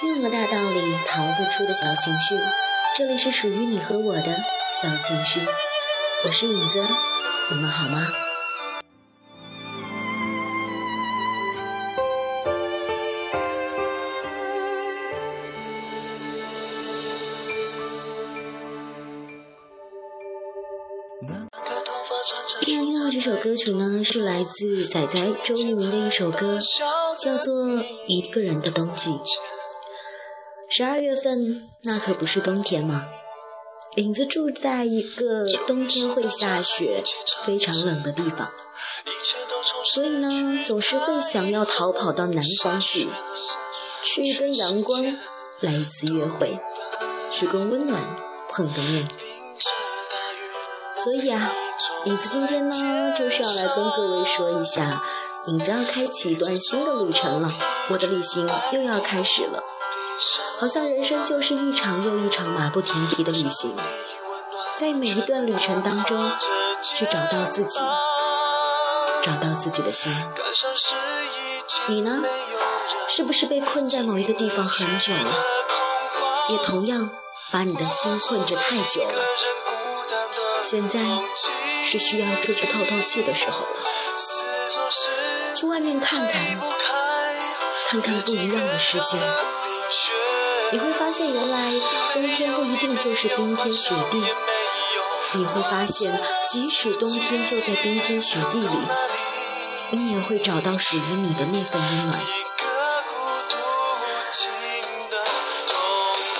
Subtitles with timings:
[0.00, 2.36] 任何大道理逃不出的小情绪，
[2.96, 5.40] 这里是属于你和我的小情绪。
[6.24, 6.86] 我是影子，
[7.50, 8.06] 你们好吗？
[22.60, 26.60] 今天听到这首歌曲呢，是来自仔仔周渝民的一首歌，
[27.18, 27.54] 叫做
[28.06, 29.10] 《一个人的冬季》。
[30.70, 33.06] 十二月份，那可不是冬天吗？
[33.96, 37.02] 影子住在一个冬天会下雪、
[37.42, 38.50] 非常冷的地方，
[39.92, 43.08] 所以呢，总是会想要逃跑到南方去，
[44.04, 45.02] 去跟阳光
[45.60, 46.60] 来一次约会，
[47.32, 48.00] 去跟温暖
[48.50, 49.08] 碰个面。
[50.94, 51.50] 所以啊，
[52.04, 55.02] 影子今天呢，就是要来跟各位说一下，
[55.46, 57.50] 影子要开启一段新的旅程了，
[57.90, 59.64] 我的旅行又要开始了。
[60.58, 63.76] 好像人生就是一场又一场马不停蹄的旅行，
[64.74, 66.30] 在每一段旅程当中，
[66.82, 67.78] 去找到自己，
[69.22, 70.12] 找到自己的心。
[71.86, 72.22] 你呢？
[73.08, 75.44] 是不是被困在某一个地方很久了？
[76.50, 77.10] 也同样
[77.50, 79.24] 把你的心困着太久了。
[80.62, 81.00] 现在
[81.84, 83.76] 是需要出去透透气的时候了。
[85.54, 86.60] 去外面看看，
[87.88, 89.18] 看看不一样的世界。
[90.70, 91.72] 你会发现，原来
[92.12, 94.22] 冬天不一定就是冰天雪地。
[95.34, 96.20] 你会发现，
[96.50, 98.76] 即使冬天就在冰天雪地里，
[99.90, 102.20] 你也会找到属于你的那份温暖。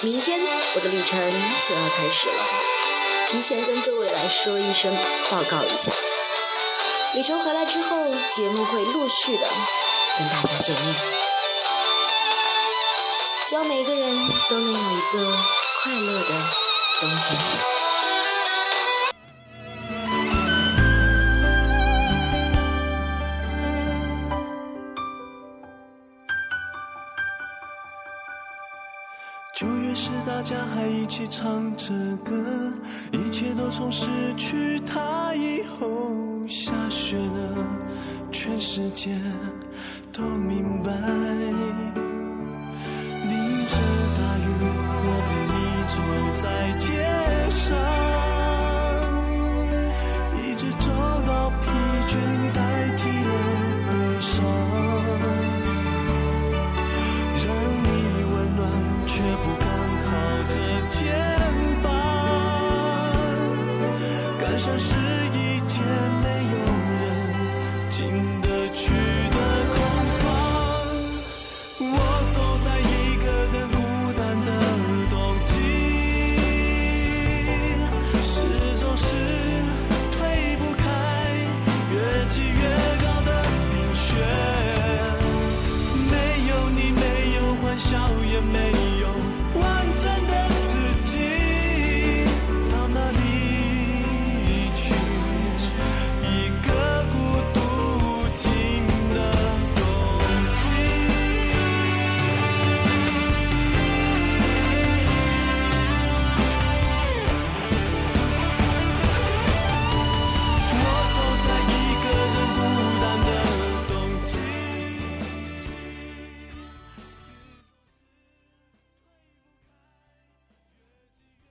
[0.02, 0.41] 明天
[0.74, 1.19] 我的旅程
[1.66, 2.44] 就要开始了，
[3.28, 4.94] 提前跟各位来说一声，
[5.30, 5.91] 报告一下。
[7.15, 9.47] 旅程回来之后，节目会陆续的
[10.19, 10.94] 跟大家见面。
[13.48, 14.14] 希望每个人
[14.50, 15.36] 都能有一个
[15.82, 16.34] 快乐的
[17.00, 17.41] 冬天。
[29.54, 32.34] 九月时，大家还一起唱着歌，
[33.12, 37.65] 一切都从失去他以后下雪了，
[38.30, 39.19] 全世界
[40.12, 42.07] 都明白。
[43.78, 44.47] 淋大雨
[45.05, 45.56] 我陪你
[45.89, 45.97] 走
[46.43, 46.44] 在
[46.78, 46.87] 街
[47.50, 47.66] 上
[50.37, 50.87] 一直走
[51.27, 51.31] 到
[51.61, 51.65] 疲
[52.06, 52.12] 倦
[52.55, 52.59] 代
[52.97, 53.31] 替了
[53.89, 54.34] 悲伤。
[57.41, 57.47] 让
[57.83, 57.87] 你
[58.33, 58.61] 温暖
[59.06, 59.66] 却不敢
[60.05, 60.06] 靠
[60.49, 60.55] 着
[60.89, 60.99] 肩
[61.83, 61.87] 膀
[64.41, 64.97] 感伤是
[65.33, 65.83] 一件
[66.22, 66.56] 没有
[66.91, 66.95] 人
[67.89, 68.38] 经